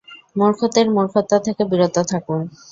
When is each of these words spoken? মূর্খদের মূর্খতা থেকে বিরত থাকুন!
মূর্খদের 0.35 0.87
মূর্খতা 0.95 1.37
থেকে 1.45 1.63
বিরত 1.71 1.95
থাকুন! 2.11 2.39